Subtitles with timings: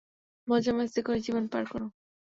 [0.47, 1.87] মজা মাস্তি করে জীবন পাড় করো।